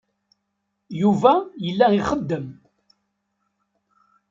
[1.01, 2.47] Yuba yella ixeddem.